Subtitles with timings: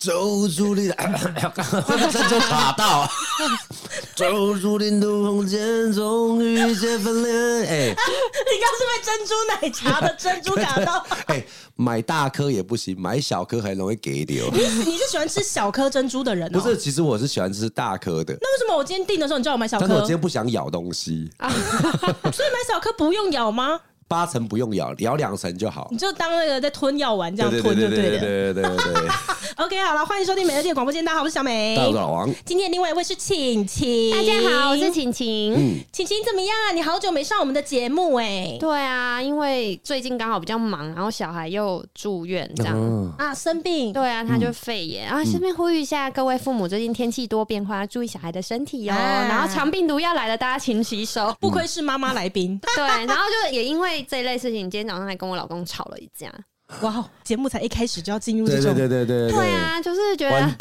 [0.00, 0.94] 走出你的，
[2.12, 3.08] 珍珠卡到，
[4.16, 7.66] 走出零度空间，终于见分裂。
[7.66, 7.94] 哎，你
[8.60, 11.04] 刚是被珍珠奶茶的珍珠打到？
[11.26, 11.44] 哎，
[11.74, 14.48] 买大颗也不行，买小颗还容易给流。
[14.52, 16.50] 你你是喜欢吃小颗珍珠的人？
[16.52, 18.36] 不是，其实我是喜欢吃大颗的。
[18.40, 19.86] 那为什么我今天订的时候你叫我买小颗？
[19.86, 23.80] 但是我今天不想咬东西， 所以买小颗不用咬吗？
[24.06, 25.88] 八成不用咬，咬两成就好。
[25.90, 28.20] 你就当那个在吞药丸这样吞就对了。
[28.20, 29.08] 对对对对对。
[29.56, 31.04] OK，好了，欢迎收听美乐蒂的广播间。
[31.04, 32.34] 大家好，我是小美，大家好，我是老王。
[32.44, 35.54] 今天另外一位是晴晴，大家好，我是晴晴。
[35.54, 36.72] 嗯，晴晴怎么样啊？
[36.72, 38.58] 你好久没上我们的节目哎、欸。
[38.58, 43.92] 对啊，因为最近刚好比较忙，然后小孩又住院这样、嗯、啊，生病。
[43.92, 45.06] 对啊，他就肺炎。
[45.06, 48.92] 然后顺便呼吁一下各位父母，最近天气多变化，注意小孩的身体哦。
[48.92, 51.32] 啊、然后肠病毒要来了，大家勤洗手。
[51.38, 52.58] 不愧是妈妈来宾。
[52.74, 54.68] 对，然后就也因为这一类事情。
[54.68, 56.28] 今天早上还跟我老公吵了一架。
[56.82, 57.08] 哇！
[57.24, 60.46] 节目才一开始就要进入这种，对对对对对，对啊，就是觉得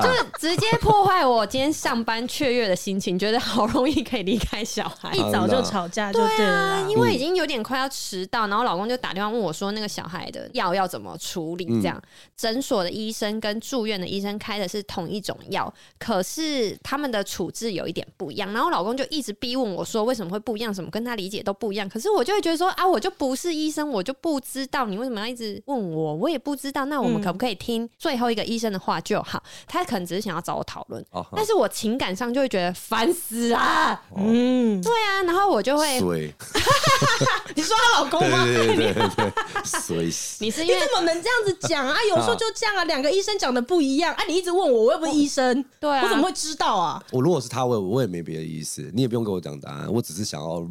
[0.00, 11.64] 就是直接破坏我今天上班雀跃的心情，觉得好容易可以离开小孩，一早就吵架就对了，对啊，因为已经有点快要迟到，然后老公就打电话问我说，那个小孩的药要怎么处理？
[11.82, 12.00] 这样
[12.36, 20.72] 诊所的医生跟住院的医生开的是同一种药，可是他们的处置有一点不一样，然后老公就一直逼问我说，为什么会不一样？
[20.72, 21.88] 什么跟他理解都不一样？
[21.88, 26.14] 可是我就会觉得说啊，我就不是医生，我就不知道你为什么要一直问我。
[26.14, 29.42] 我也不知道，那我们可不可以听最后一个医生的话就好？
[29.66, 34.00] 他可能只是想要找我讨论，但是我情感上就会觉得烦死啊！
[34.16, 35.94] 嗯，对啊，然后我就会，
[37.54, 38.44] 你说她老公吗？
[38.44, 39.32] 对对对对，
[39.64, 40.06] 所以
[40.40, 41.96] 你是你怎么能这样子讲啊？
[42.08, 44.24] 有时候就这样啊，两个医生讲的不一样啊！
[44.28, 47.02] 你一直问我，我又不是医生，对啊，我怎么会知道啊？
[47.10, 50.66] 我如果是他问我，我也没别的意思，你也不用跟我讲答案，我只是想要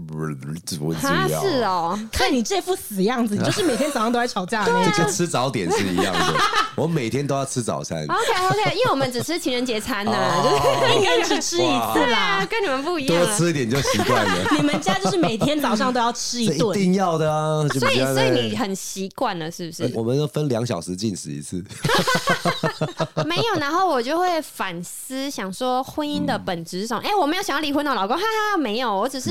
[0.66, 6.34] 怎么他是哦，看你这副死样子，你就是每天早上都在吵架，就跟吃早点是一样的。
[6.76, 8.04] 我每天都要吃早餐。
[8.04, 10.14] OK OK，因为我们只吃情人节餐呢，
[10.96, 11.60] 应该只吃一
[11.94, 13.24] 次啦，跟你们不一样。
[13.26, 14.34] 多吃一点就习惯了。
[14.58, 17.68] 你们家就是每天早上都要吃一顿，一定要的啊。
[17.80, 19.92] 所以所以你很习惯了，是不是？
[19.94, 21.64] 我们都分两小时进食一次。
[23.26, 27.04] 没有，然后我就会反思，想说婚姻的本质是什么？
[27.06, 29.30] 哎，我没有想要离婚哦老公，哈哈，没有，我只是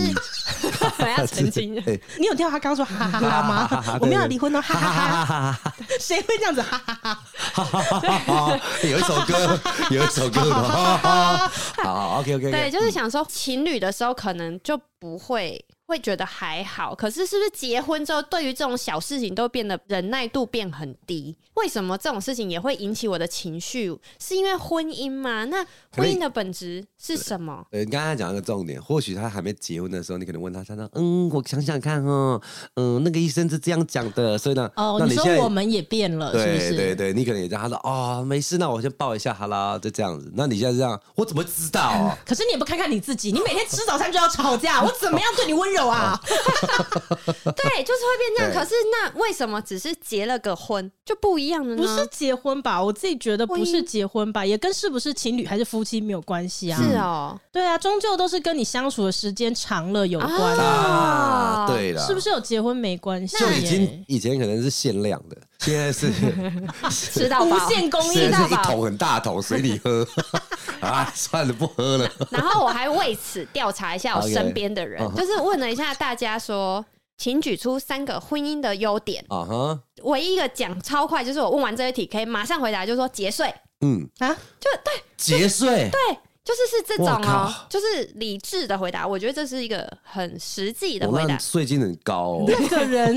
[0.99, 1.75] 我要澄清。
[2.19, 3.99] 你有听到他刚说哈哈哈吗？
[4.01, 5.22] 我没有离婚哦，哈哈哈。
[6.01, 6.63] 谁会这样子？
[6.63, 7.65] 哈哈
[8.01, 8.61] 哈！
[8.83, 9.61] 有一首歌，
[9.91, 10.41] 有一首歌。
[11.83, 12.51] 好，OK OK。
[12.51, 15.65] 对，就是想说情侣的时候可能就不会。
[15.87, 21.37] 会觉得还好，可是是不是结婚之后，对于这种小事情都变得忍耐度变很低？
[21.55, 23.95] 为什么这种事情也会引起我的情绪？
[24.19, 25.45] 是因为婚姻吗？
[25.45, 27.67] 那婚姻的本质是什么？
[27.73, 32.41] 呃，你刚才讲一个重点，或许他还没结婚的时候，你可能问他，他说：“嗯，我想想看哦，
[32.77, 37.63] 嗯，那个医生是这样讲的，所以呢，哦，你，你说我们也变了，对是是对对，你可能也这样。
[37.63, 40.33] 他说：哦，没事，那我先抱一下，好啦，就这样子。
[40.35, 42.19] 那你现在这样，我怎么知道啊？
[42.25, 45.82] 可是你也不看看你自己，你每天吃早餐就要吵架，我怎么样对你温柔？
[45.87, 48.53] 啊， 对，就是会变这样。
[48.53, 51.83] 可是那为什么只是结了个婚就不一样了呢？
[51.83, 52.83] 不是结婚吧？
[52.83, 56.83] 我自己觉得不是结婚吧，也跟是不是情侣还是夫妻没有关系啊。
[56.83, 61.67] 是哦，对啊，终究都是跟你相处的时间长了有关啊。
[61.67, 63.37] 对了，是不是有结婚没关系？
[63.39, 66.13] 就已经以前可能是限量的，现在是
[66.91, 70.07] 吃到无限供应，是一桶很大桶随你喝
[70.81, 72.11] 啊，算了，不喝了。
[72.31, 76.85] 然后我还为此调查一下我身边的人，就是问了一下大家说，
[77.17, 79.25] 请举出三个婚姻的优点。
[79.29, 83.55] 啊哈，唯一一个讲超快，就是我问完这一题可以马上回答，就是说节税。
[83.85, 84.29] 嗯啊，
[84.61, 89.07] 就对节税，对，就是是这种哦，就是理智的回答。
[89.07, 91.37] 我觉得这是一个很实际的回答。
[91.39, 93.17] 税金很高，那个人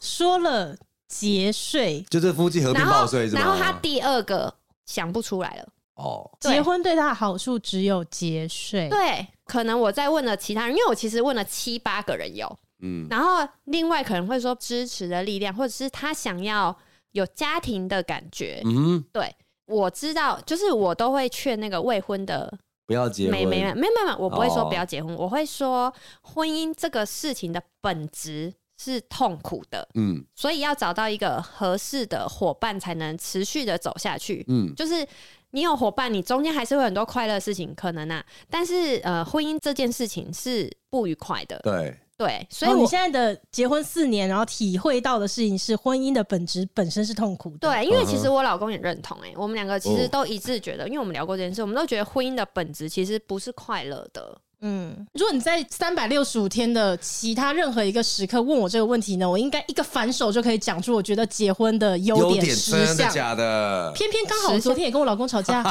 [0.00, 0.74] 说了
[1.08, 4.52] 节税，就是夫妻合并报税，然后他第二个
[4.84, 5.68] 想不出来了。
[5.94, 8.88] 哦，结婚对他的好处只有节税。
[8.90, 16.76] 对，可能我在问了其他人，因为我其实问了七八个人有，嗯，然后另外可能会说支持的力量，或者是他想要
[17.12, 18.60] 有家庭的感觉。
[18.66, 19.34] 嗯，对，
[19.64, 22.52] 我知道，就是我都会劝那个未婚的
[22.86, 25.90] 不要结婚，没没没没没，我不会说不要结婚，哦、我会说
[26.20, 35.06] 婚姻这个事情的本质是痛苦的，嗯，所以要找到一个合适的伙伴才能持续的走下去，嗯，就是。
[35.52, 41.58] 你有伙伴，你中间还是会有很多快乐的事情可能啊，但是呃，婚姻这件事情是不愉快的。
[41.60, 47.58] 对对，所以我、哦、你现在的结婚四年，然后体会到的事情是婚姻的本质本身是痛苦的。
[47.58, 54.38] 对，因为其实我老公也认同、欸，哎，我们两个其实都一致觉得，因为我们聊过这件事，我们都觉得婚姻的本质其实不是快乐的。
[54.62, 62.86] 嗯，如果你在三百六十五天的其他任何一个时刻问我这个问题呢，我应该一个反手就可以讲出我觉得结婚的优点十项。
[62.86, 63.92] 真的假的？
[63.94, 65.62] 偏偏刚好我昨天也跟我老公吵架，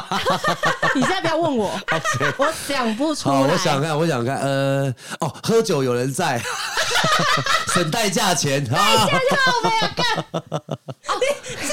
[0.93, 1.71] 你现在不要问我
[2.37, 3.35] 我想不出来。
[3.41, 6.39] 我想看，我想看，呃，哦，喝酒有人在，
[7.73, 10.05] 省代驾钱，代驾就没有干。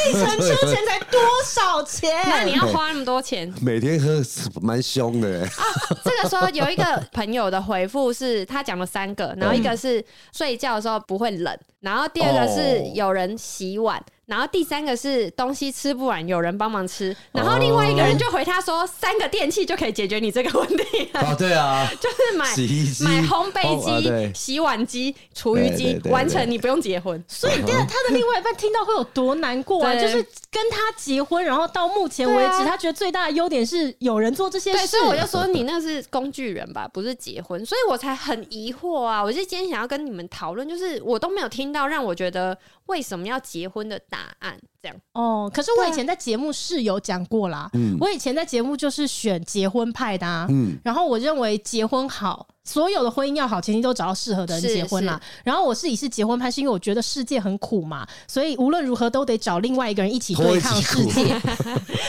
[0.05, 2.11] 计程车钱才多少钱？
[2.26, 3.53] 那你要花那么多钱？
[3.61, 4.23] 每天喝
[4.62, 5.43] 蛮凶的。
[5.44, 5.62] 啊，
[6.03, 7.01] 这个时候有一个。
[7.12, 14.02] 朋友的回复是他讲了三个，然后一个是睡觉的时候不会冷，然后第二个是有人洗碗。
[14.25, 17.14] 然后第三个是东西吃不完，有人帮忙吃。
[17.32, 27.22] 然后另外一个人就回他说：“三个电器就可以解决你这个问题。”哦，对啊， 就是买洗衣机、买烘焙机、哦啊、洗碗机、厨余机，完成你不用结婚。
[27.28, 29.93] 所以，第二他的另外一半听到会有多难过啊？
[30.00, 34.87] 就是跟他结婚，然后到目前为止，他觉得最大的优点是有人做这些事。
[34.87, 37.64] 所以我就说你那是工具人吧，不是结婚。
[37.64, 39.22] 所以我才很疑惑啊！
[39.25, 42.56] 我就今天想要跟你们讨论，就是我都没有听到让我觉得。
[42.87, 44.58] 为什么要结婚的答案？
[44.82, 47.70] 这样哦，可是我以前在节目是有讲过啦。
[47.75, 50.46] 嗯，我以前在节目就是选结婚派的啊。
[50.50, 52.46] 嗯，然后我认为结婚好。
[52.64, 55.20] 所有的婚姻要好，前提都找到适合的人结婚啦。
[55.43, 61.25] 然后我自己是结婚派，是因为我觉得世界很苦嘛，所以无论如何都得找另外一个人一起对抗世界。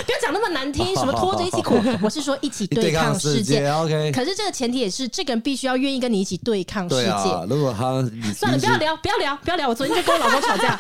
[0.06, 3.68] 不要讲那么难听，什么拖着一起苦， 我是说一起对抗世界。
[3.68, 7.10] OK，可是这个前提也是这个人必须要愿意跟你一起对抗世界。
[7.10, 9.70] 啊、如果他算了，不要聊，不要聊，不要聊。
[9.70, 10.78] 我昨天就跟我老公吵架，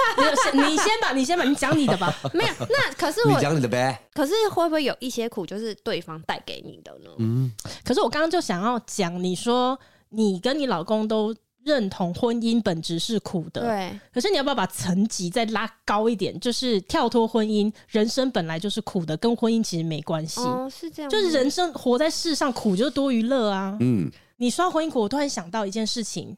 [0.54, 2.14] 你先吧，你先吧，你讲你的吧。
[2.32, 4.00] 没有，那可是我讲你的呗。
[4.14, 7.10] 可是会不会有一些苦就是对方带给你的呢？
[7.18, 7.52] 嗯，
[7.84, 9.63] 可是我刚刚就想要讲，你说。
[10.10, 14.00] 你跟你老公都认同婚姻本质是苦的，对。
[14.14, 16.38] 可是你要不要把层级再拉高一点？
[16.40, 20.42] 就是跳脱婚姻，人生本来就是苦的，跟婚姻其实没关系。
[20.42, 21.10] 哦，是这样。
[21.10, 23.78] 就是人生活在世上，苦就是多于乐啊。
[23.80, 24.12] 嗯。
[24.38, 26.36] 你说婚姻苦，我突然想到一件事情，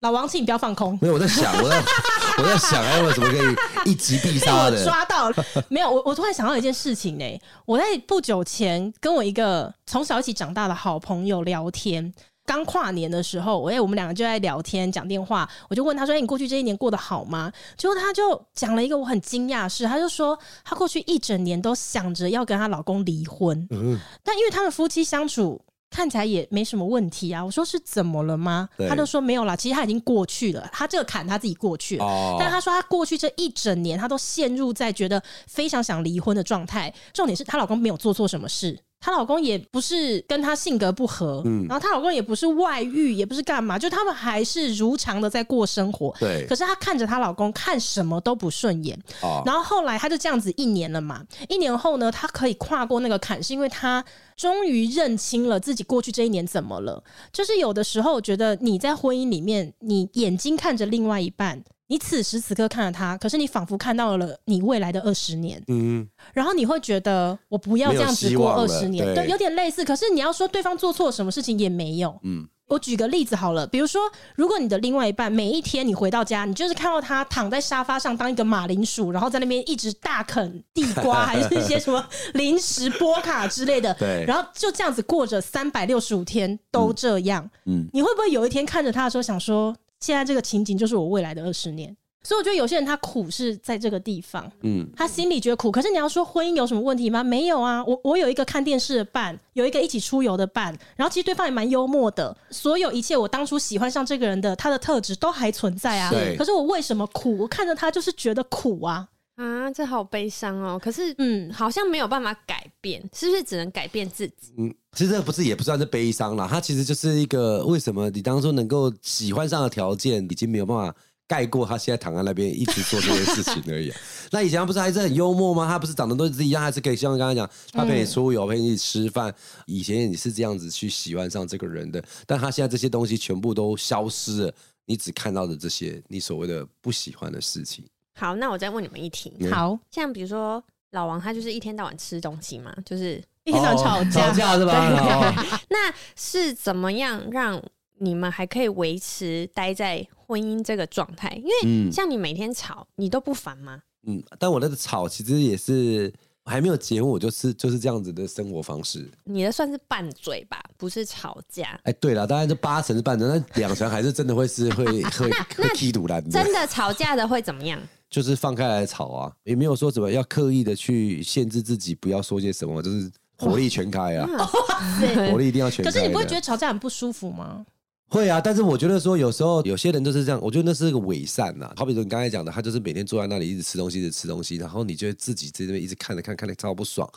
[0.00, 0.98] 老王，请你不要放空。
[1.00, 1.82] 没有，我在想，我在
[2.36, 4.84] 我在想，哎，为什么可以一击必杀的？
[4.84, 5.36] 抓到了。
[5.70, 7.40] 没有，我我突然想到一件事情呢、欸。
[7.64, 12.12] 我在不久前跟我一个从小一起长大的好朋友聊天。
[12.46, 25.60] 刚跨年的时候，哎，我们两个就在聊天讲电话，我就问他说：“哎，你过去这一年过得好吗？”结果他就讲了一个我很惊讶的事，他就说他过去一整年都想着要跟她老公离婚，嗯，但因为他们夫妻相处
[25.90, 27.44] 看起来也没什么问题啊。
[27.44, 28.68] 我说是怎么了吗？
[28.88, 32.04] 他就说没有啦，其实他已经过去了，他这个坎他自己过去了。
[32.04, 36.92] 哦，但他说他过去这一整年，他都陷入在觉得非常想离婚的状态。
[37.12, 38.78] 重点是她老公没有做错什么事。
[39.06, 46.12] 她老公也不是跟她性格不合，嗯，然后她老公也不是外遇，也不是干嘛，就他们还是如常的在过生活。
[46.18, 46.44] 对。
[46.48, 48.98] 可是她看着她老公看什么都不顺眼。
[49.22, 49.44] 哦。
[49.46, 54.04] 然后后来她就这样子一年了嘛，一年后呢，她可以跨过那个坎，是因为她
[54.36, 57.00] 终于认清了自己过去这一年怎么了。
[57.32, 61.62] 就是有的时候，我觉得你在婚姻里面，你眼睛看着另外一半。
[61.88, 69.84] 你此时此刻看着他，可是你仿佛看到了你未来的二十年，嗯，然后你会觉得我不要这样子过二十年，对，对，有点类似。
[69.84, 72.48] 可是你要说对方做错什么事情也没有，嗯。
[72.68, 74.00] 我举个例子好了，比如说，
[74.34, 82.04] 如果你的另外一半每一天你回到家，你就是看到他躺在沙发上当一个马铃薯，然后在那边一直大啃地瓜， 还是一些什么
[82.34, 89.72] 零食、波卡之类的，对，然后就这样子过着三百六十五天都这样，嗯，嗯，你会不会有一天看着他的时候想说？
[90.00, 95.70] 现在这个情景就是我未来的二十年，所以我觉得有些人他苦是在这个地方，嗯，他心里觉得苦。
[95.70, 97.22] 可是你要说婚姻有什么问题吗？
[97.22, 106.12] 没有啊，我我有一个看电视的伴，有一个一起出游的伴，然后其实对方也蛮幽默的，所有一切我当初喜欢上这个人的他的特质都还存在啊。
[106.36, 107.38] 可是我为什么苦？
[107.38, 109.08] 我看着他就是觉得苦啊。
[109.36, 110.78] 啊，这好悲伤哦！
[110.82, 114.54] 可是，嗯，好像没有办法改变，是不是只能改变自己？
[114.56, 116.48] 嗯，其实这不是，也不算是悲伤啦。
[116.50, 120.94] 它其实就是一个为什么你当初能够喜欢上的条件，已经没有办法
[121.26, 123.92] 盖过他现在躺在那边一直做这件事情而已。
[124.32, 125.68] 那以前他不是还是很幽默吗？
[125.68, 129.34] 他不是长得都是一样，还是可以像刚才讲，他陪你出游，陪你一起吃饭。
[129.66, 134.54] 以前你是这样子去喜欢上这个人的，但他现在这些东西全部都消失了，
[134.86, 137.84] 你只看到的这些你所谓的不喜欢的事情。
[138.16, 139.32] 好，那我再问你们一题。
[139.50, 145.34] 好，像比如说老王，他就是一天到晚吃东西嘛，就是一天到晚吵架，吵架是吧？
[145.68, 147.62] 那是怎么样让
[147.98, 151.30] 你们还可以维持待在婚姻这个状态？
[151.36, 153.82] 因为像你每天吵，你都不烦吗？
[154.06, 156.12] 嗯，但我那个吵其实也是
[156.46, 159.10] 还没有结婚，我就是就是这样子的生活方式。
[159.24, 161.78] 你的算是拌嘴吧，不是吵架。
[161.82, 166.26] 哎，对了，当然这八成是拌嘴，那两成还是真的会是 会会会踢赌烂。
[166.30, 167.78] 真的吵架的会怎么样？
[168.08, 174.26] 就是放开来吵啊，也没有说什么要刻意的去限制自己，不要说些什么，就是火力全开啊，
[175.30, 175.90] 火力一定要全开。
[175.90, 177.66] 可是你不会觉得吵架很不舒服吗？
[178.08, 181.72] 会啊，但是我觉得说有时候有些人就是这样，我觉得那是一个伪善呐。
[181.76, 187.08] 好比说你刚才讲的，他就是每天坐在那里一直吃东西，一直吃东西，然后你就自己在那边一直看着看，看得超不爽，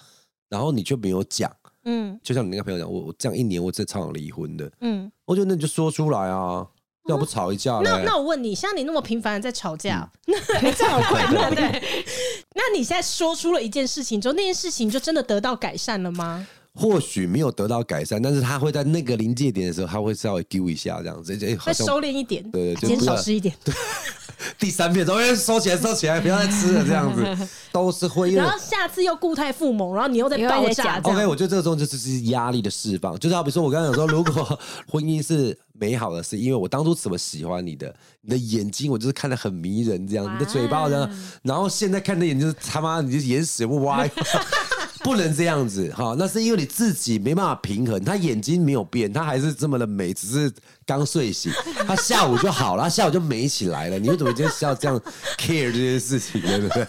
[0.50, 1.51] 然后你就没有讲。
[1.86, 4.72] 嗯，就像你那个朋友讲，我我这样一年我真的超想离婚的。
[4.81, 6.67] 嗯，我觉得那你就说出来啊，
[7.08, 7.79] 要不吵一架。
[7.84, 10.38] 那那我问你，像你那么频繁的在吵架，那
[10.74, 11.81] 这样好快乐对？
[12.55, 16.48] 那你现在说出了一件事情之后，那件事情就真的得到改善了吗？
[16.80, 23.54] 或许没有得到改善，但是他会在那个临界点的时候，他会稍微丢一下这样子，哎，会收敛一点，对对，减少吃一点。
[23.66, 23.74] 对，
[24.58, 27.22] 第三遍，终于收起来，收起来，不要再吃了，这样子
[27.74, 28.32] 都是会。
[28.32, 31.02] 然后下次又固态复萌，然后你又在爆炸。
[31.04, 34.58] OK，我觉得这个时候就是压力的释放，就是好比说，我刚刚有说，如果
[34.88, 41.10] 婚姻是美好的，是因为我当初怎么喜欢你的，你的眼睛我就是看得很迷人，这样，你的嘴巴这样，
[41.44, 44.10] 然后现在看的眼睛他妈，你就眼屎不歪。
[45.10, 48.00] 不能这样子哈，那是因为你自己没办法平衡。
[48.06, 50.54] 他眼睛没有变，他还是这么的美，只是
[50.86, 51.51] 刚睡醒。
[51.88, 53.98] 他下午就好了，他下午就美起来了。
[53.98, 55.01] 你为什么今天要这样
[55.39, 56.86] care 这件事情，对不对？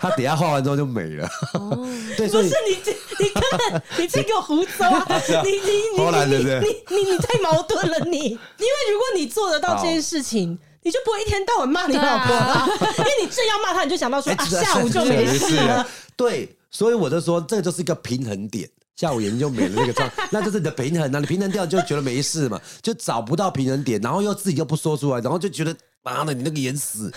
[0.00, 1.30] 他等下化完妆就美了。
[1.54, 5.06] 哦，对，所以不是你，你看，你在给我胡诌啊！
[5.44, 5.58] 你你
[5.96, 8.18] 你你你你你太矛盾了，你。
[8.18, 12.68] 因为如果你做得到这件事情，你就不会一天到晚骂你老婆了，
[12.98, 15.86] 因为你正要骂他，你就想到说啊，下午就没事了。
[16.16, 16.52] 对。
[16.70, 27.10] 所以我就说，这就是一个平衡点，下午眼睛就没了那个状， 那就是你的平衡啊，你平衡掉就觉得没事嘛，就找不到平衡点，然后又自己又不说出来，然后就觉得妈的，你那个眼屎，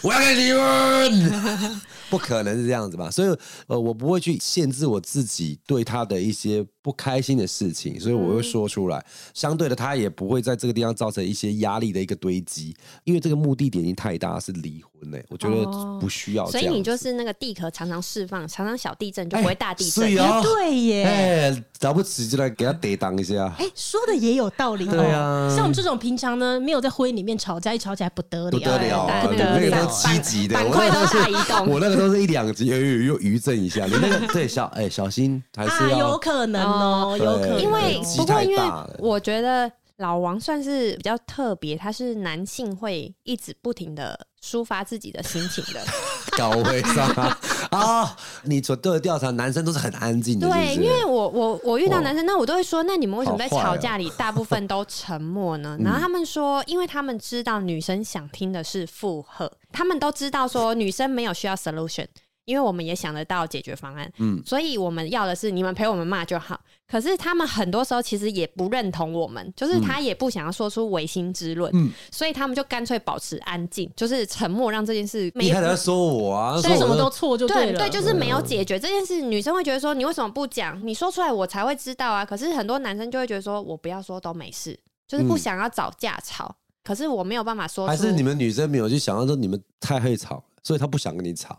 [0.00, 1.80] 我要跟你离婚，
[2.16, 3.10] 不可能是这样子吧？
[3.10, 9.04] 所以呃，我不会去限制我自己对他的一些不开心的事情，所以我会说出来。
[9.32, 14.90] 相对的，他也不会在这个地方造成一些压力的一个堆积，因为这个目的点已经太大，是离婚。
[15.28, 15.66] 我觉得
[16.00, 20.16] 不需要，所以你就是那个地壳常常释放，常常小地震就不会大地震。
[20.42, 23.54] 对耶，哎，了不起就来给他抵挡一下。
[23.58, 24.86] 哎，说的也有道理。
[24.86, 33.86] 对啊，像我们这种平常呢，没有在婚姻里面吵架，一吵起来不得了，不得了，那个都积极的，我那个是移动，我那个都都是一两集，又又又余震一下。
[33.86, 38.62] 你那个对小哎小心还是有可能哦，有可能，因为不过因为
[38.98, 39.70] 我觉得。
[39.98, 45.80] 老王算是比较特别，他是男性会一直不停的抒发自己的心情的。
[46.36, 47.38] 高位上 啊！
[47.70, 48.10] 哦、
[48.42, 50.48] 你所做的调查，男生都是很安静的。
[50.48, 55.76] 对，因为我我我遇到男生，那我都会说，那你们为什么在吵架里大部分都沉默呢？
[55.80, 62.06] 然后他们说，因为他们知道女生想听的是附和，他们都知道说女生没有需要 solution。
[62.44, 66.60] 因为我们也想得到解决方案，嗯，所以我们要的是你们陪我们骂就好。
[66.86, 75.46] 可是他们很多时候其实也不认同我们，就是他也不想要说出违心之论，嗯，所以他们就干脆保持安静，就是沉默，让这件事没。
[75.46, 76.60] 你还在说我啊？
[76.60, 77.78] 说什么都错就对了。
[77.78, 79.22] 对，就是没有解决这件事。
[79.22, 80.80] 女生会觉得说，你为什么不讲？
[80.86, 82.24] 你说出来我才会知道啊。
[82.24, 86.54] 可是很多男生就会觉得说，我不要说都没事，就是不想要找架吵。
[86.84, 87.86] 可是我没有办法说。
[87.86, 91.58] 还是你们女生没有去想到说你们太会吵，所以他不想跟你吵。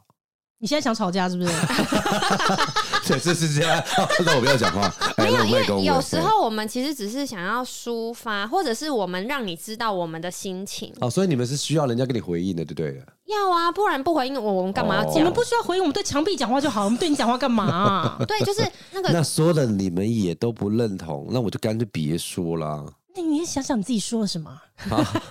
[0.66, 1.54] 你现在想吵架是不是？
[3.08, 3.84] 对，是是这样。
[4.26, 4.92] 那我不要讲话。
[5.16, 10.92] 没有，因为有时候我们其实只是想要抒发，或者是我们让你知道我们的心情。
[11.02, 13.00] 哦，所以你们是需要人家给你回应的，对不对？
[13.28, 15.14] 要啊，不然不回应我，我们干嘛要讲？
[15.18, 16.86] 我们不需要回应，我们对墙壁讲话就好。
[16.86, 18.18] 我们对你讲话干嘛？
[18.28, 19.10] 对，就是那个。
[19.12, 22.92] 那说的你们也都不认同，那我就干脆别说了。
[23.16, 24.52] 那你想想你自己说了什么？
[24.92, 25.24] 啊，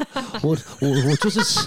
[0.42, 1.60] 我我我就是使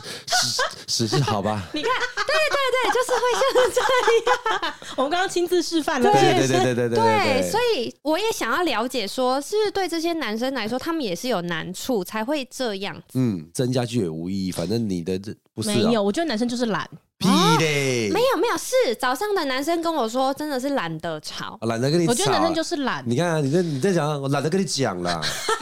[0.88, 1.62] 使使好吧？
[1.74, 3.41] 你看，对对对，就是会像
[3.75, 4.74] 这样。
[4.97, 6.97] 我们刚刚亲自示范了，对对对对对对。
[6.97, 13.00] 对，所以我也想要了解，说是不是对这些男生来说，他们也是有难处才会这样？
[13.13, 15.69] 嗯，增加句也无意义，反正你的这不是。
[15.69, 16.89] 没有，我觉得男生就是懒。
[17.19, 17.27] 屁
[17.59, 18.12] 嘞！
[18.13, 22.12] 没有没有，是早上的男生跟我说，真的是懒得吵，懒得跟你吵。
[22.12, 23.03] 我觉得男生就是懒。
[23.07, 25.19] 你看，你在你在讲，我懒得跟你讲了。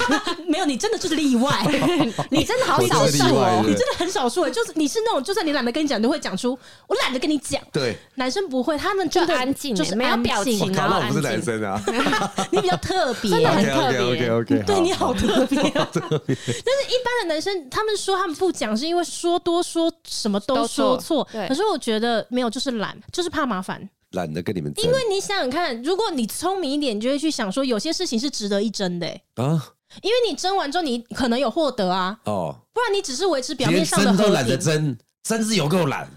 [0.48, 1.52] 没有，你真的就是例外，
[2.32, 6.58] 你真的好少数哦，你真的很少数，就是你是那种，就算你懒得跟你讲，都会讲出
[6.88, 7.62] 我懒得跟你讲。
[7.72, 11.82] 对，男生不会，他们就安静，就是没有表情，然后我不是男生啊，
[12.52, 15.58] 你比较特别，真的很特别，OK OK，对你好特别。
[15.58, 21.28] 但是一般的男生，他们说他们不讲，是因为说多说什么都说错。
[21.48, 24.86] 可是我觉得没有，就是懒，就是怕麻烦，懒得跟你们争。
[24.86, 29.66] 因为你想想看，如果你聪明一点，你就会去想说，有些事情是值得一争的、欸、啊。
[30.02, 32.18] 因为你争完之后，你可能有获得啊。
[32.26, 36.10] 哦，不然你只是维持表面上的懒得争，真是有够懒。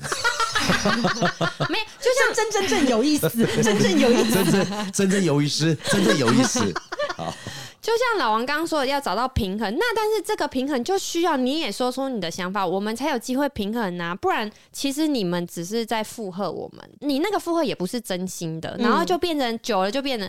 [1.70, 3.28] 没，就像 真 真正有意思，
[3.62, 6.60] 真正有意思，真正真正有意思，真正有意思。
[7.16, 7.32] 好。
[7.80, 9.74] 就像老王刚刚说的，要找到平衡。
[9.78, 14.14] 那但是这个平衡就需要你也说出你的想法，我们才有机会平衡呐。
[14.20, 20.28] 不然，其实你们只是在附和我们，你那个附和也不是真心的，然后就变成久了就变成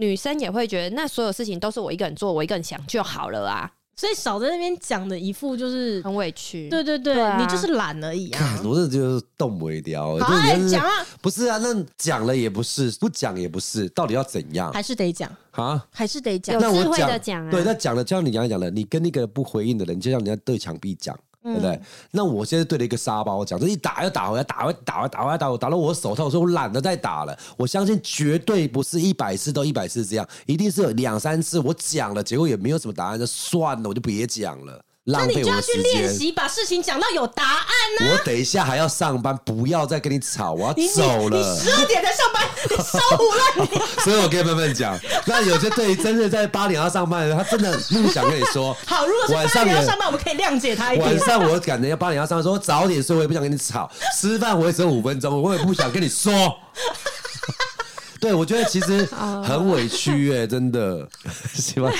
[0.00, 3.70] 女生也会觉得，那所有事情都是我一个人做，我一个人想就好了啊。
[3.96, 8.62] 所以少在那边讲的一副就是很委屈，对对对，对啊、你就是懒而已啊！
[8.64, 10.30] 我这就是动不了，好
[10.70, 11.06] 讲啊！
[11.20, 14.72] 不是啊，那讲了也不是，不讲也不是，到底要怎样？
[14.72, 15.86] 还是得讲啊？
[15.92, 16.58] 还是得讲？
[16.58, 17.50] 有智慧的讲啊！
[17.50, 21.14] 对，那讲了，就像你刚才讲的，你跟那个不回应的人，就像你要对墙壁讲。
[21.42, 21.80] 对不对？
[22.10, 27.38] 那我现在对着一个沙包讲，这一打又打回来，打回打回打回来，打我打到我手痛，我说我懒得再打了。
[27.56, 34.80] 我相信绝对不是一百次都一百次这样，一定是有两三次我讲了，结果也没有什么答案，就算了，我就别讲了。
[35.18, 37.66] 那你就要去练习，把事情讲到有答案
[37.98, 38.12] 呢、啊。
[38.12, 41.36] 我等一下还要上班，不要再跟你吵，我要走了。
[41.36, 43.80] 你十二点才上班，你烧糊了你。
[44.02, 44.98] 所以我跟你慢慢讲。
[45.26, 48.76] 那有些对于真的在八点要上班的人，他真的不想跟你说。
[48.86, 51.08] 好，如果是八点要上班，我们可以谅解他一点。
[51.08, 53.90] 晚上我赶着要八点要上班，说早点睡，我也不想跟你吵。
[54.18, 56.32] 吃饭我也只有五分钟，我也不想跟你说。
[58.20, 59.08] 对，我觉得其实
[59.42, 61.08] 很委屈哎、欸，真的。
[61.54, 61.90] 希望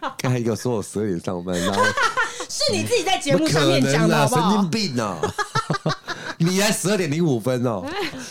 [0.00, 0.14] 讲。
[0.18, 1.82] 刚才一个说我十二点上班，然后
[2.48, 4.50] 是你自己在节目上面讲的好不好？
[4.52, 5.20] 神经病啊！
[6.40, 7.84] 你才十二点零五分哦？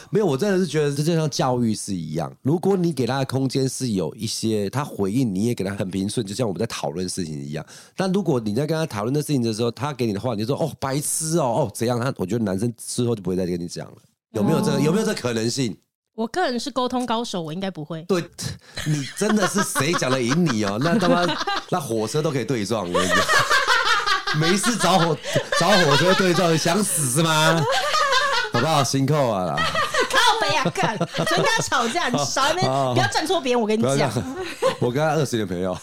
[0.09, 2.33] 没有，我真的是觉得这就像教育是一样。
[2.41, 7.65] 如果你给他的空间是有一些他回应，你也给他很平顺，就像我们在讨论事情一样。
[7.97, 11.99] 但如果你在跟他讨论的事情的时候，他给你的话，你就说哦白痴哦哦怎样？
[11.99, 13.97] 他我觉得男生之后就不会再跟你讲了。
[14.31, 14.79] 有没有这个？
[14.79, 15.75] 有没有这可能性？
[16.17, 18.01] 我个人是沟通高手，我应该不会。
[18.07, 18.19] 对，
[18.87, 20.79] 你真的是谁讲的赢你哦？
[20.81, 21.23] 那他妈
[21.69, 23.17] 那火车都可以对撞，我跟你讲，
[24.39, 25.15] 没事找火
[25.59, 27.63] 找火车对撞，想死是吗？
[28.51, 28.83] 好不好？
[28.83, 29.55] 辛苦啊！
[30.09, 34.11] 靠北啊，干，跟他吵架，你少那边不要站错边，我跟你讲。
[34.79, 35.77] 我跟他二十年朋友，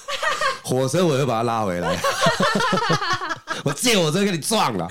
[0.64, 1.96] 火车我会把他拉回来。
[3.62, 4.88] 我借火车跟你撞了。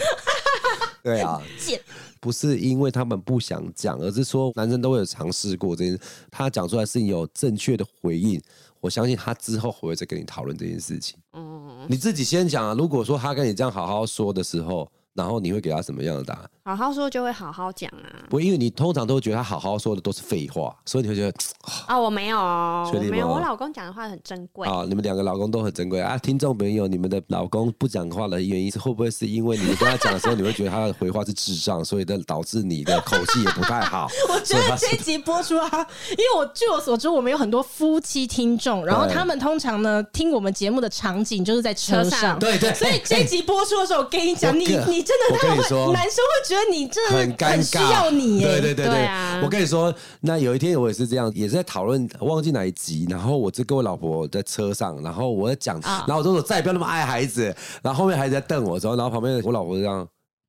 [1.04, 1.82] 对啊，贱。
[2.24, 6.00] 不是因为他们不想讲，而是说男生都会有尝试过这件事，
[6.32, 8.42] 他讲出来是有正确的回应，
[8.80, 11.18] 我相信他之后会再跟你讨论这件事情。
[11.34, 12.74] 嗯，你自己先讲啊。
[12.74, 14.90] 如果说他跟你这样好好说的时候。
[15.14, 16.50] 然后你会给他什么样的答案？
[16.66, 18.24] 好好说就会好好讲啊。
[18.30, 21.28] 不，因为你通常都会觉得他好好说的都是废话，所以你会觉得
[21.88, 24.86] 啊、哦，我没有，我没有，我老公讲的话很珍贵啊。
[24.88, 26.18] 你们两个老公都很珍贵啊。
[26.18, 34.08] 听众朋友，你们的老公不讲话的原因是会不会是因为你跟他讲的时候，你会觉得他的回话是智障，所以的导致你的口气也不太好？
[34.34, 35.70] 我觉得这一集播出啊，
[36.12, 42.74] 因为我据我所知，我们有很多夫妻听众，然后他们通常呢听我们节目的场景就是在车上，对对。
[42.74, 45.94] 所以这一集播出的时候，我跟你讲，你你真的他们会。
[45.94, 48.48] 男生会觉得你真的很尴尬，需要你耶。
[48.48, 60.08] 对对对对，对啊、我跟你说，那有一天我也是这样，也是在讨论，忘记哪一集，然后我就跟我老婆在车上，然后我在讲，然后我说我再也不要那么爱孩子，然后后面孩子在瞪我，之后然后旁边我老婆就这样，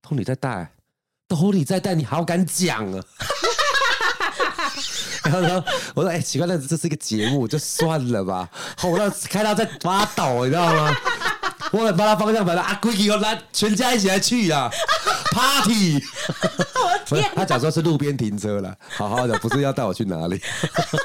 [0.08, 0.72] 都你在带，
[1.28, 3.04] 都你在带，你好敢讲啊！
[5.24, 5.64] 然后说，
[5.94, 8.46] 我说哎、欸，奇怪，那这是一个节目，就算了吧。
[8.76, 10.94] 后我让开到在发抖，你知道吗？
[11.74, 14.70] 我很怕他方向盘的啊，规矩我来，全家一起来去啊，
[15.34, 16.00] party！
[17.34, 20.40] 他讲说是路边停车了，好好的，不是要带我去哪里？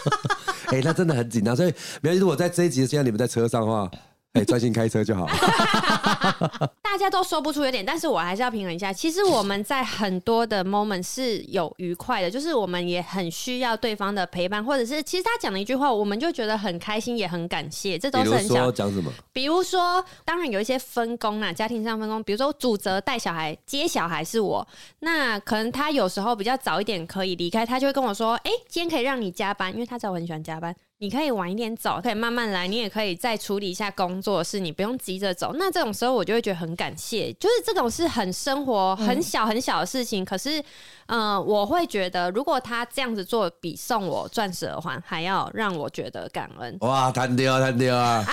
[0.69, 3.89] 哎、欸，那真的很紧张，所以，比如如果在这一集现在你们在车上的话。
[4.33, 5.25] 哎，专心开车就好。
[6.83, 8.93] 大家都说不出有点，但是我还是要平衡一下。
[8.93, 17.97] 其实我们在很多的 moment 是有愉快的，就是我们也很需要对方的陪伴，或者是其实他讲了一句话，我们就觉得很开心，也很感谢。
[17.97, 19.11] 这都是很想讲什么？
[19.31, 24.67] 比如说，当然有一些分工啊，家庭上分工，比如说主责带小孩、接小孩是我，
[24.99, 35.53] 那可能他有时候比较早一点可以离开，他就会跟我说：“哎，今天可以让你加班，因为他知道我很喜欢加班。”你可以晚一点走，可以慢慢来，你也可以再处理一下工作事，你不用急着走。
[35.55, 40.63] 那这种时候，我就会觉得很感谢，就是这种是很生活、很小很小的事情，嗯、可是。
[41.11, 46.77] 嗯、呃，我会觉得，如果他这样子做，比送我钻石耳环还要让我觉得感恩。
[46.81, 48.23] 哇，弹掉啊，弹掉啊！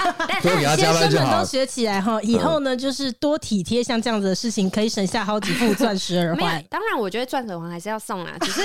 [0.43, 6.63] 所以先生们都学起来哈，以后呢，就是多体贴，像这样子的事情，可以省下好几副钻石耳环。
[6.69, 8.61] 当然，我觉得钻石耳环还是要送啊，只是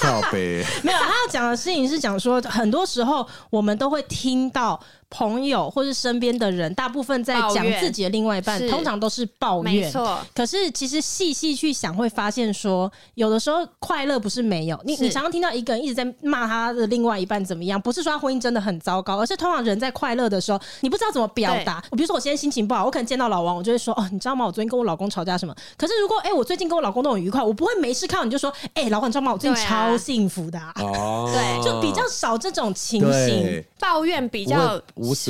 [0.00, 0.66] 靠北。
[0.82, 4.82] 没有，他要讲的事情是讲说，很多时候我们都会听到。
[5.12, 9.74] 朋友或是身边的人，大部分在讲自己的另外一半，通常都是抱怨。
[9.74, 10.18] 没错。
[10.34, 14.80] 可是其实细细去想，会发现说，有的时候快乐不是没有。
[14.84, 21.84] 你你常常听到一个人一直在骂他的另外一半怎么样，不是说他婚姻真的很糟糕，而是通常人在快乐的时候，你不知道怎么表达。
[21.90, 24.46] 我比如说我现在心情不好，我可能见到老王，我就会说哦，你知道吗？
[24.46, 25.54] 我昨天跟我老公吵架什么？
[25.76, 29.32] 可是如果哎、欸，我最近跟我老公都很愉快，我不会没事看到你就说哎、欸，老王你知道吗？
[29.32, 30.72] 我最近超幸福的、啊。
[30.76, 34.80] 哦，对，就比较少这种情形，抱怨比较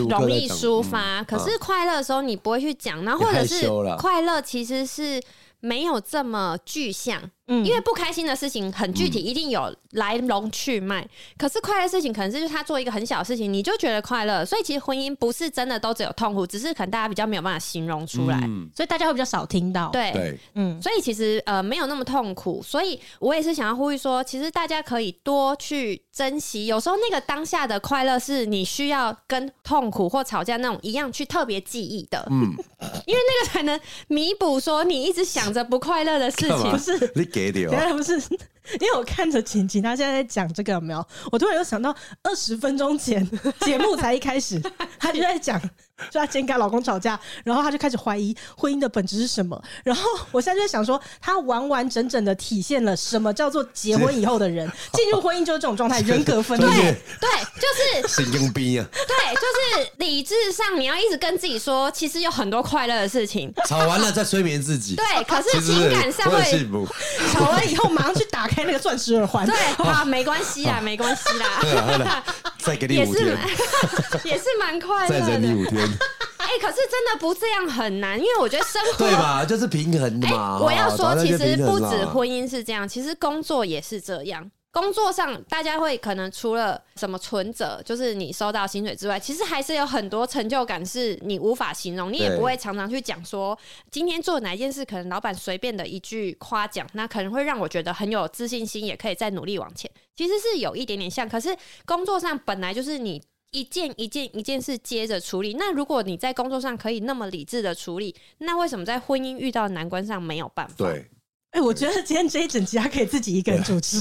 [0.08, 1.20] 容易抒发。
[1.20, 3.66] 嗯、可是快乐的时候你不会去讲，然后或者是
[3.98, 5.20] 快乐其实是
[5.60, 7.22] 没有这么具象。
[7.48, 11.02] 嗯，因为不开心的事情很具体，一定有来龙去脉。
[11.02, 14.44] 嗯、可是快乐事情可能是就是他做一个很小的事情，你就觉得快乐。
[14.44, 19.88] 所以其实婚姻不是真的都只有痛苦，只是可能大家比较没有办法形容出来，嗯、所以大家会比较少听到。
[19.90, 22.62] 对，对嗯，所以其实呃没有那么痛苦。
[22.62, 26.66] 所以我也是想要呼吁说，其实大家可以多去珍惜。
[26.66, 32.24] 有时候那个当下的快乐是你需要跟痛苦或吵架那种一样去特别记忆的。
[32.30, 32.54] 嗯，
[33.04, 36.70] 因为那个才能弥补说你一直想着不快乐的事情。
[36.70, 36.92] 不是。
[37.32, 41.04] 给的哦，不是，因为我看着晴晴，她现在在讲这个有没有？
[41.32, 43.26] 我突然又想到二十分钟前
[43.60, 44.60] 节目才一开始，
[44.98, 45.60] 她就在讲。
[46.10, 49.60] 就她今天跟她老公吵架，然后她就开始怀疑婚姻的本质是什么。
[49.84, 56.68] 然后我现在就在想说，她完完整整的体现了什么叫做结婚以后的人进入婚姻就是这种状态，人格分裂。
[56.68, 57.28] 对对，
[57.60, 58.86] 就是神经病啊！
[58.92, 63.52] 对，就是理智上你要一直跟自己说，其实有很多快乐的事情。
[63.66, 64.96] 吵完了再催眠自己。
[64.96, 66.42] 对，可是情感上会
[67.32, 69.46] 吵完以后马上去打开那个钻石耳环。
[69.46, 72.22] 对，好，没关系啦，没关系啦。
[72.58, 73.36] 再给你五天，
[74.24, 75.20] 也是蛮快乐的。
[75.20, 75.91] 再给你五天。
[76.38, 80.58] 哎、欸，可是真的不这样很难，因为我觉得生活 对吧，就是平衡的嘛。
[80.58, 84.50] 欸、我要说，其实不止婚姻是这样，其实工作也是这样。
[84.70, 93.58] 工作上，大家会可能除了什么存折，就是你收到薪水之外，其实还是有很多成就感是你无法形容，你也不会常常去讲说
[93.90, 99.90] 今天做哪件事，可能老板随便的一句夸奖，那可能会让我觉得很有自信心，也可以再努力往前。
[100.16, 103.22] 其实是有一点点像，可是工作上本来就是你。
[103.52, 105.54] 一件一件一件事接着处理。
[105.58, 110.74] 那如果你在工作上可以那么理智的处理，那为什么在婚姻遇到难关上没有办法？
[110.76, 111.08] 对，
[111.50, 114.00] 哎、欸，我觉得今天这一整集他可以自己一个人主持，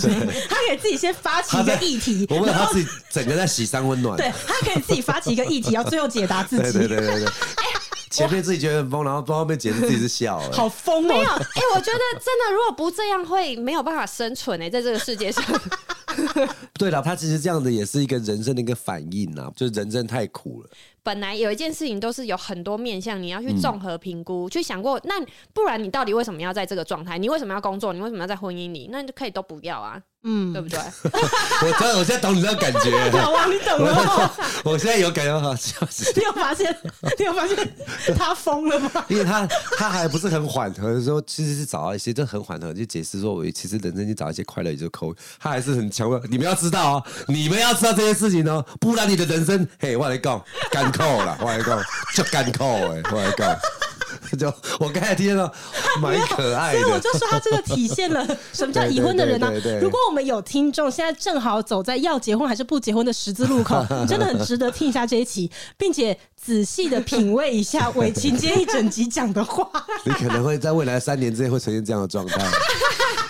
[0.49, 6.63] 他可以自己先发起一个议题，我问他自己整个在洗三温暖，对，他可以自己发起一个议题，然后最后解答自己。
[6.63, 7.31] 对对对对对。
[8.11, 11.07] 前面自己觉得很疯，然后到后面解释自己是笑，好疯哦！
[11.07, 15.43] 没有，哎、欸，我觉得真的，如果不这样，会没有办法生存哎，在这个世界上。
[16.77, 20.69] 对了，他其实这样子也是一个人生的一个反应啊，就是人生太苦了。
[21.01, 25.15] 本来有一件事情都是有很多面向，你要去综合评估，嗯、去想过，那
[25.53, 27.17] 不然你到底为什么要在这个状态？
[27.17, 27.93] 你为什么要工作？
[27.93, 28.89] 你为什么要在婚姻里？
[28.91, 30.01] 那你就可以都不要啊。
[30.23, 30.77] 嗯，对不对？
[31.09, 33.11] 我真的，我现在懂你那感觉。
[33.19, 34.31] 好啊，你懂了。
[34.63, 36.13] 我现在有感觉，好笑死。
[36.15, 36.75] 你有发现？
[37.17, 37.75] 你有发现
[38.15, 38.91] 他疯了吗？
[39.07, 45.11] 因为他他还不是很缓和的时候，其实是找到一些就很缓和，就解释说，我其实人生去找一些快乐也就抠。
[45.39, 51.81] 他还是很强调，你们要知道哦，你们要知道这些事情哦，不然你的人生，嘿，我来讲，干扣了，我来讲，
[52.13, 53.57] 就干扣哎，我来讲。
[54.37, 55.51] 就我刚才听到，
[56.01, 59.53] 蛮可爱的，所以我就说他真的体现了 什么叫已婚的人呢、啊？
[59.81, 69.67] 如果我们有听众现在正好走在要结婚还是不结婚的十字路口，你真的很值得听一下这一期，并且仔细的品味一下伟晴今天一整集讲的话。
[70.03, 72.43] 你可能会在未来三年之内会呈现这样的状态。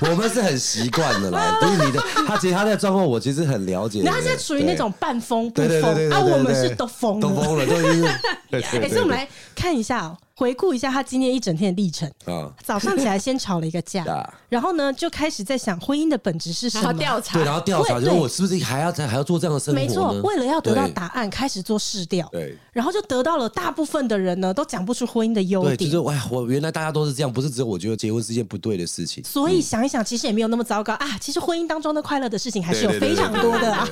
[0.02, 4.02] 我们是很习惯的啦，就是你的他其实他的状况我其实很了解。
[4.04, 6.20] 那他现在属于那种半疯不疯啊？
[6.20, 8.08] 我们是都疯了，都疯了，都已经。
[8.52, 10.18] 哎，所以我们来看一下哦。
[10.42, 12.12] 回顾一下他今天一整天的历程。
[12.26, 14.04] 啊，早上起来先吵了一个架，
[14.50, 16.92] 然后呢就开始在想婚姻的本质是什么？
[16.96, 19.80] 调查，对，然后调查，就是我是不是还要再还要做这样的生活？
[19.80, 22.28] 没错，为了要得到答案，开始做试调。
[22.32, 25.78] 对，然后就得到了大部分的人呢都讲不出婚姻的优点。
[25.78, 29.24] 对，就是哎，我原来大家都是这样，不是只有我觉得结婚是件不对的事情。
[29.24, 31.18] 所以想一想，其实也没有那么糟糕啊。
[31.20, 33.88] 其实婚姻当中的快乐的事情还是有非常多的啊。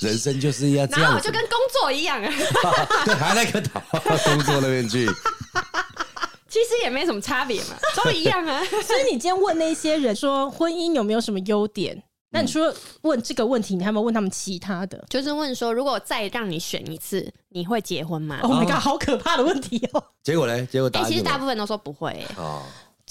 [0.00, 2.28] 人生就是要这样，然后就跟工作一样啊，
[3.04, 3.80] 对，还在个讨
[4.24, 5.08] 工作那边去。
[6.48, 8.62] 其实也没什么差别嘛，都一样啊。
[8.86, 12.00] 所以你今天问那些人说婚姻有没有什么优点？
[12.30, 15.04] 那你除了问这个问题，你还有没有问他们其他的？
[15.08, 20.04] 就是问说，如果再让你选一次，你会结婚吗？Oh my god，好可怕的问题哦！
[20.22, 20.66] 结果呢？
[20.66, 22.26] 结果答案、欸、其实大部分都说不会、欸。
[22.36, 22.62] 哦，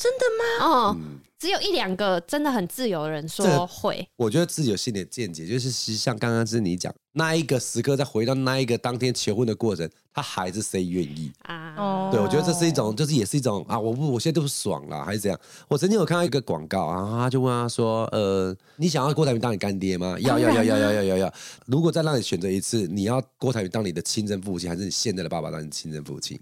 [0.04, 0.26] 真的
[0.60, 0.66] 吗？
[0.68, 0.98] 哦。
[1.00, 12.10] 嗯只有一两个真的很自由的人说会，我觉得自由性的见解就是，其实像刚刚是你讲那一个时刻，再回到那一个当天求婚的过程，他还是谁愿意啊？
[12.10, 15.38] 对，我觉得这是一种，就是也是一种啊，我不，我现在都不爽了，还是怎样？
[15.68, 20.16] 我曾经有看到一个广告，然后他就问他说：“呃，你想要郭台铭当你干爹吗？
[20.24, 21.34] 要要要要要要要要！
[21.66, 26.39] 如果再让你选择一次，你要郭台铭当你的亲生父亲，还是你现在的爸爸当你亲生父亲？”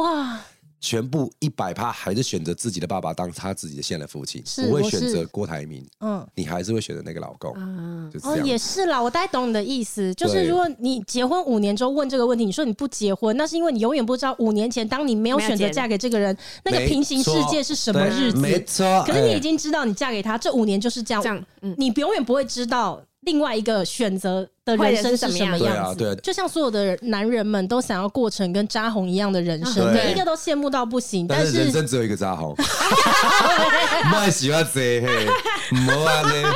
[0.00, 0.40] 哇！
[0.84, 5.82] 全部一百趴还是选择自己的爸爸当他自己的现任父亲，是不会选择郭台铭。
[6.00, 8.36] 嗯，你还是会选择那个老公，嗯哦。
[8.44, 18.38] 也是啦，我大概懂你的意思，就是如果你结婚五年之后问这个问题，你说你不结婚，那是因为你永远不知道五年前当你没有选择嫁给这个人，那个平行世界是什么日子。
[18.38, 25.64] 没错，可是你已哎经知道你嫁给他这五年就是这样，这样，嗯，你永远不会知道另外一个选择的人生是什么样子。
[25.64, 35.26] 对啊对啊就像所有的男人们都想要过成跟扎红一样的人生，每一个都羡慕到不行，但但是是人生只有一个扎红，不爱喜欢这嘿，
[35.70, 36.52] 没啊呢，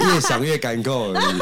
[0.00, 1.38] 越想越感够而已。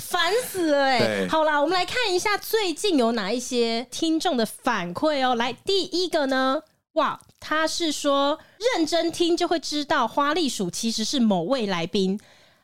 [0.00, 5.34] 烦死了哎、对好啦，我们来看一下最近有哪一些听众的反馈哦。
[5.34, 6.60] 来，第一个呢，
[6.94, 8.38] 哇，他是说
[8.74, 12.18] 认真听就会知道花栗鼠其实是某位来宾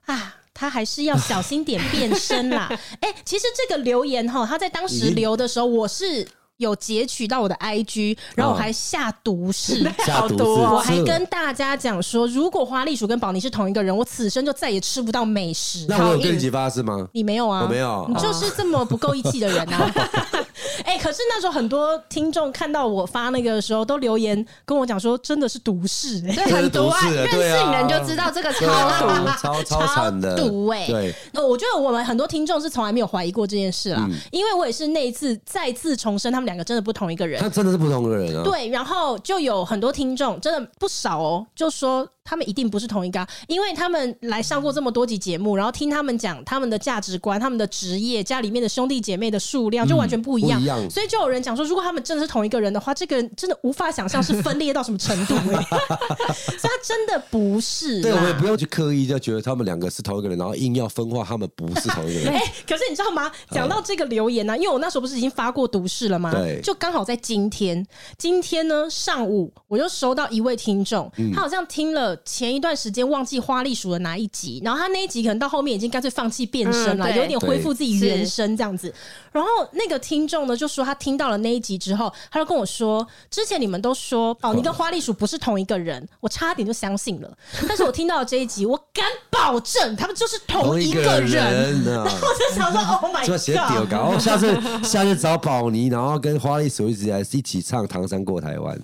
[0.07, 0.37] 啊。
[0.55, 2.69] 他还是要小心点变身啦。
[3.01, 6.29] 哎、欸，其实这个留言哈，他在当时留的时候，我是。
[6.59, 15.87] 有截取到我的 IG，然后我还下毒誓，下毒誓，我还跟大家讲说，如果花栗鼠跟宝妮是同一个人，我此生就再也吃不到美食。
[15.89, 17.09] 那我有跟你一起发誓吗？
[17.13, 17.63] 你没有啊？
[17.65, 19.93] 我没有，你就是这么不够义气的人啊！
[20.85, 26.99] 哎、欸，可是那时候很多听众看到我发那个的时候，都留言跟我讲说，真的是毒誓、欸，对，很毒啊！
[27.11, 31.15] 认识你人就知道这个超毒，啊、超超惨的超毒哎、欸！
[31.33, 37.41] 对，我觉得我们很多听众是从来没有怀疑过这件事啦，嗯、因为我也是那一次再次重申，他们两个真的不同一个人。
[37.41, 38.43] 他真的是不同的人啊！
[38.45, 50.61] 对，然后就有很多听众，真的不少哦，就说他们一定不是同一个，因为他们来上过这么多集节目，然后听他们讲他们的价值观、他们的职业、家里面的兄弟姐妹的数量就完全不一样。
[50.61, 55.43] 嗯、一样，所以就有人讲说，如果他们真的是同一个人的话，这个人真的无法想象是分裂到什么程度、欸。
[55.53, 58.01] 所以他真的不是。
[58.03, 62.29] 对，我也不用去刻意就觉得他们两个是同一个人，然后硬要分化他们不是同一个人。
[62.35, 63.31] 哎、欸，可是你知道吗？
[63.51, 66.31] 讲到这个留言呢、啊，因为我那时候不是已经发过毒誓了吗？
[66.33, 67.87] 对，就刚好在今天。
[68.19, 78.93] 今天呢，上午我就收到一位听众，他好像听了前一段时间忘记花栗鼠的哪一集，然后他那一集可能到后面已经干脆放弃变身了，有点恢复自己原声这样子。
[79.31, 87.37] 然后那个听众呢就说他听到了那一集之后，他就跟我说，之前你们都说宝妮跟花栗鼠不是同一个人，我差点就相信了。
[87.69, 91.85] 但是我听到了这一集，我敢保证他们就是同一个人。
[91.85, 93.93] 然后 我就想说，Oh my god！
[93.93, 97.83] 然后下次下次找宝妮，然后跟花栗鼠一起来一起唱。
[97.89, 98.81] 唐山过台湾，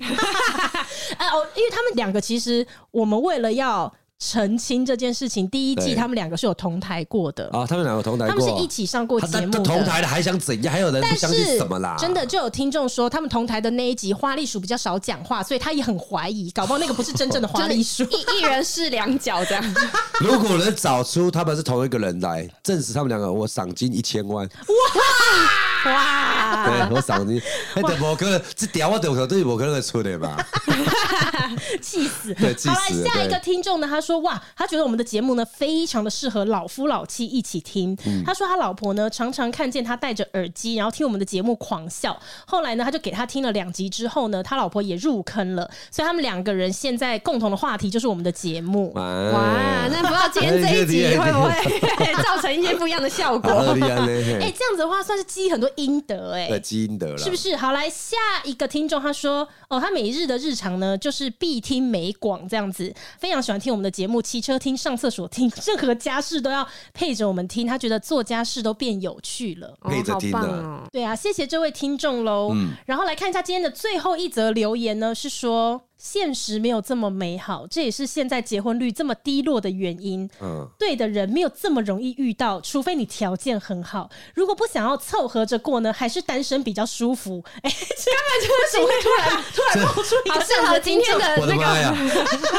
[1.17, 9.61] 哎 哦，因为他们两个其实，我们为了要澄清这件事情，第一季他们两个是有同台过的啊，他们两个同台过，他们是一起上过节目的。
[9.61, 10.73] 同台的还想怎样？
[10.73, 11.95] 还有人不相信什么啦？
[11.99, 19.65] 真的就有听众说，他们同台的那一集花栗鼠比较少讲话，所以他也很怀疑，搞不好那个不是真正的花 栗鼠，一 一人是两脚这样。
[20.21, 24.45] 如果能找出他们是同一个人来证实他们两个，我赏金一千万。
[24.47, 24.75] 哇
[25.89, 26.69] 哇！
[26.69, 27.41] 对，我赏金，
[27.77, 30.37] 那我可能这条我都可对我可能会出的吧。
[31.81, 32.35] 气死！
[32.35, 32.71] 对，气死！
[32.71, 33.87] 好了，下一个听众呢？
[33.87, 37.97] 他说：“哇，他觉得我们的节目呢非常的适合老夫老妻一起听。
[38.07, 42.19] 嗯、他说他老婆呢常常看见他戴着耳机，然后听我们的节目狂笑。
[42.47, 45.69] 后来呢，他就给他听了两集之后呢，他老婆也入坑了。
[45.91, 48.93] 所以他们两个人现在共同的话题就是我们的节目。
[48.95, 53.51] 哇，哇，那不知道今天这一集会不会 造成一些不一样的效果？
[53.51, 57.57] 哎、欸，这样子的话算是积很多阴德哎、欸，积阴德了，是不是？
[57.57, 67.67] 好，来下一个听众他说：哦，他每日的日常呢就是必听美广这样子，非常喜欢听我们的节目，骑车听、上厕所听， 任何家事都要配着我们听。
[67.67, 70.83] 他觉得做家事都变有趣了，配着听的、哦。
[70.93, 72.51] 对啊，谢谢这位听众喽。
[72.53, 75.83] 嗯，然后来看一下今天的最后一则留言呢，是说。
[75.99, 80.31] 现实没有这么美好，这也是现在结婚率这么低落的原因。
[80.41, 84.09] 嗯，对的人没有这么容易遇到，除非你条件很好。
[84.35, 87.43] 如果不想要凑合着过呢，还是单身比较舒服。
[87.63, 91.43] 哎、欸，根本就为什么会突然突然冒出一个 适合今天的那个？
[91.43, 91.95] 我的妈呀！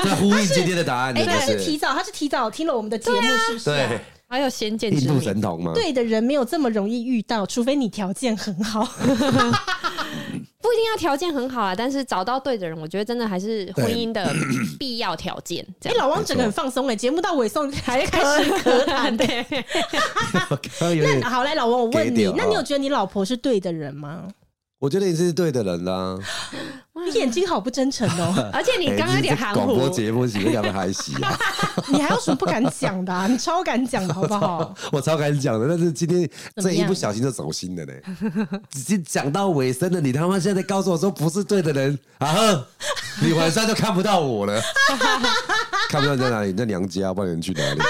[0.04, 1.14] 在呼应今天的答案。
[1.18, 3.88] 哎、欸，他是提早，他是提早听了我们的节目，是不是、啊？
[3.88, 5.08] 对，还有先见之明。
[5.08, 5.72] 印度神童吗？
[5.74, 8.86] 对的人没有这么容易遇到，除非你条件很好。
[10.62, 14.32] 不一定要条件很好啊，但是找到对的人，我觉得真的还是婚姻的
[14.78, 15.66] 必要条件。
[15.84, 19.46] 哎、欸，老王整个很放松哎，节目到尾声还开始咳痰对。
[21.20, 24.28] 那好，来老王，我问你，那你有觉得你老婆是对的人吗？
[24.80, 26.20] 我觉得你是对的人啦、啊。
[27.06, 29.66] 你眼睛好不真诚哦， 而且你刚刚有点含糊。
[29.66, 31.38] 广播节目是要不要还洗啊？
[31.88, 33.26] 你还有什么不敢讲的、啊？
[33.28, 34.74] 你超敢讲的好不好？
[34.92, 37.94] 我超，敢讲的，但是今天这一不小心就走心了呢。
[38.76, 42.66] 已经讲到尾声了，你他妈现在告诉我说不是对的人啊？
[43.22, 44.62] 你晚上就看不到我了，
[45.90, 46.52] 看不到你在哪里？
[46.52, 47.82] 你在娘家，不然你去哪里？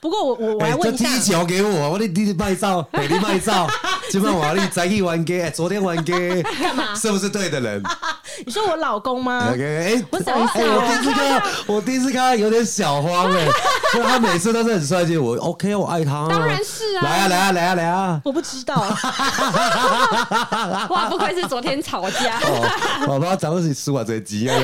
[0.00, 3.68] 不过我我我来问一下，第一条给我，我得弟弟卖照，给你卖照。
[4.10, 6.94] 今晚瓦力在一玩 gay， 昨天玩 gay，干嘛？
[6.94, 7.82] 是不是对的人？
[8.46, 13.46] 你说我老公吗？OK，哎，我想一下，我第一次看，我第一次看他 有点小慌哎，
[13.94, 18.76] 因为他每次都是很帅气，我 OK，我爱他，当然是啊，来啊来啊来啊来啊，我不知道，
[20.88, 22.40] 哇，不愧是昨天吵架，
[23.06, 24.56] 我怕早上输啊这急啊，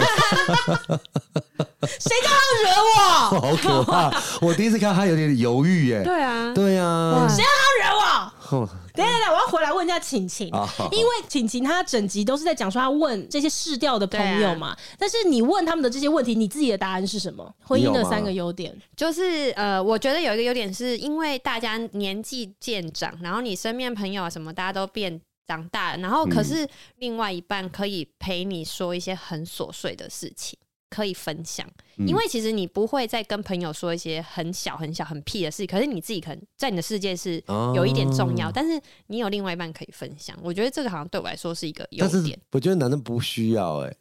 [1.82, 3.00] 谁叫他惹我？
[3.40, 8.68] 好可怕，我第一次看他有点犹豫耶，对啊，对啊，谁叫他惹我？
[8.94, 10.46] 等一下，等下，我要回来问一下晴晴，
[10.92, 14.76] 因为晴晴她整集都是在讲说她问这些试调的朋友嘛。
[14.96, 17.52] 但是你问他们的这些问题，你自己的答案是什么？
[17.64, 26.66] 婚姻的三个优点，就是呃，我觉得有一个优点是因为大家年纪渐长，然后你身边朋友啊什么，大家都变长大，然后可是
[26.98, 30.56] 另外一半可以陪你说一些很琐碎的事情。
[30.94, 37.42] 可以分享，因为其实你不会再跟朋友说一些很小很小很屁的事，可是你自己可能在你的世界是
[37.74, 42.38] 有一点重要，但是你有另外一半可以分享，我觉得这个好像对我来说是一个优点。
[42.52, 43.96] 我觉得男生不需要哎、欸。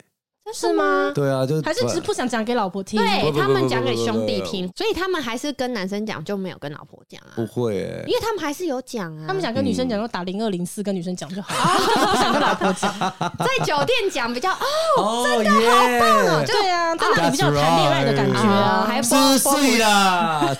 [0.51, 1.11] 是吗？
[1.15, 7.31] 对啊，就还是只是不想讲给老婆听，对他们讲给兄弟听，所以他们还是跟男生讲，就没有跟老婆讲啊。
[7.35, 7.75] 不会，
[8.07, 9.25] 因为他们还是有讲啊。
[9.27, 11.79] 他们想跟女生讲，就打零二零四跟女生讲就好，
[12.11, 12.93] 不想跟老婆讲，
[13.39, 14.51] 在酒店讲比较
[14.97, 15.59] 哦，真的好
[15.99, 16.43] 棒哦。
[16.45, 20.55] 对啊，他们比较谈恋爱的感觉啊，还四岁了，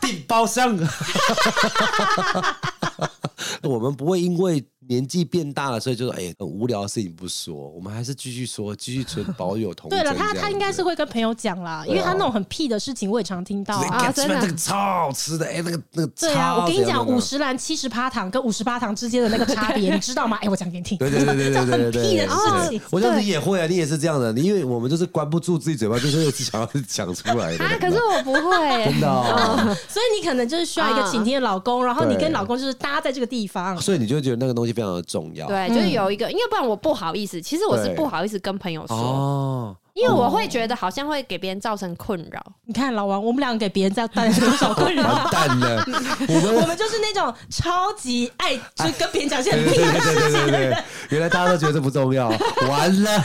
[0.00, 0.76] 订 包厢。
[3.62, 4.64] 我们不会因为。
[4.88, 9.88] 年纪变大了，所以就说哎、欸，很无聊的事情不说，我们还是继续说，继续存保有同。
[9.88, 14.12] 对了，他他应该是会跟朋友讲啦，因为他那种很屁的事情，我也常听到啊。
[14.12, 16.12] 真的，那个超好吃的，哎、欸，那个那个。
[16.14, 20.36] 对啊，我跟你讲，五十兰七十趴糖跟五十趴糖之间的那个差别，你 知道吗？
[20.38, 20.98] 哎、欸，我讲给你听。
[20.98, 22.80] 对对对对对对对，很屁的事情。
[22.90, 27.64] 我得你也会啊，你也是这样的，你因为我们就是关不住自己嘴巴，就是想要讲出来的。
[27.64, 29.76] 啊，可是我不会，真的。
[29.88, 35.46] 所以你可能就是需要一个倾听的老公，然后你跟老公就是搭在这个地方，所以你就觉得那个东西非常的重要。
[35.46, 37.40] 对，就是有一个，因为不然我不好意思。
[37.40, 42.44] 其实我是不好意思跟朋友说，哦，因为我会觉得好像会给别人造成困扰。
[42.64, 45.02] 你看老王，我们两个给别人在带来多少困扰？
[45.02, 45.84] 完蛋了，
[46.28, 50.84] 我们我们就是那种超级爱就跟别人讲些很屁的事情的人。
[51.10, 52.28] 原来大家都觉得这不重要，
[52.68, 53.24] 完了。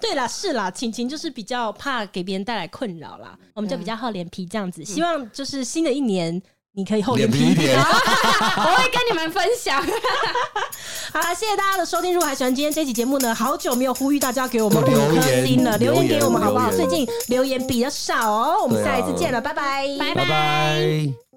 [0.00, 4.84] 对啦，是啦，晴晴就是比较怕给别人带来困扰啦，我们就比较厚脸皮这样子。
[4.84, 6.42] 希望就是新的一年。
[6.72, 9.82] 你可以厚脸皮一点， 我会跟你们分享。
[11.12, 12.14] 好了，谢谢大家的收听。
[12.14, 16.70] 如果还喜欢今天这期节目呢，好久没有呼吁大家给我们五颗星了，留言给我们好不好？
[16.70, 21.29] 最近留言比较少哦，我们下一次见了，拜拜，拜拜。